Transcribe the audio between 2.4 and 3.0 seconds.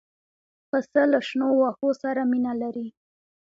لري.